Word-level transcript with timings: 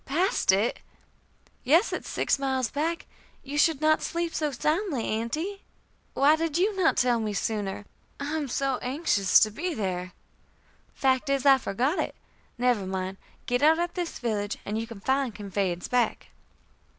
"Passed 0.03 0.51
it!" 0.51 0.79
"Yes. 1.63 1.93
It 1.93 1.99
is 2.01 2.07
six 2.07 2.39
miles 2.39 2.71
back. 2.71 3.05
You 3.43 3.55
should 3.59 3.81
not 3.81 4.01
sleep 4.01 4.33
so 4.33 4.49
soundly, 4.51 5.07
Aunty." 5.07 5.61
"Why 6.15 6.35
did 6.35 6.57
you 6.57 6.75
not 6.75 6.97
tell 6.97 7.19
me 7.19 7.33
sooner? 7.33 7.85
I 8.19 8.35
am 8.35 8.47
so 8.47 8.77
anxious 8.77 9.39
to 9.41 9.51
be 9.51 9.75
there." 9.75 10.13
"Fact 10.95 11.29
is, 11.29 11.45
I 11.45 11.59
forgot 11.59 11.99
it. 11.99 12.15
Never 12.57 12.87
mind. 12.87 13.17
Get 13.45 13.61
out 13.61 13.77
at 13.77 13.93
this 13.93 14.17
village, 14.17 14.57
and 14.65 14.79
you 14.79 14.87
can 14.87 15.01
find 15.01 15.35
conveyance 15.35 15.87
back." 15.87 16.29